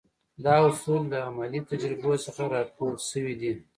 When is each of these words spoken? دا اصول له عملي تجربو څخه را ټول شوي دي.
دا 0.43 0.55
اصول 0.69 1.01
له 1.11 1.17
عملي 1.27 1.61
تجربو 1.71 2.11
څخه 2.25 2.43
را 2.53 2.61
ټول 2.75 2.93
شوي 3.09 3.33
دي. 3.41 3.53